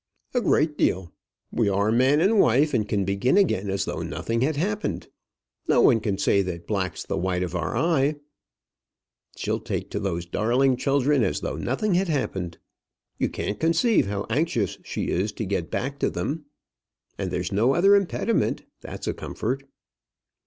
[0.33, 1.13] "A great deal.
[1.51, 5.09] We are man and wife, and can begin again as though nothing had happened.
[5.67, 8.15] No one can say that black's the white of our eye.
[9.37, 12.57] She'll take to those darling children as though nothing had happened.
[13.19, 16.45] You can't conceive how anxious she is to get back to them.
[17.19, 18.63] And there's no other impediment.
[18.81, 19.65] That's a comfort."